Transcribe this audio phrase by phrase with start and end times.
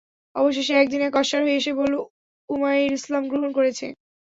[0.35, 1.95] অবশেষে একদিন এক অশ্বারোহী এসে বলল,
[2.49, 3.85] উমাইর ইসলাম গ্রহণ করেছে।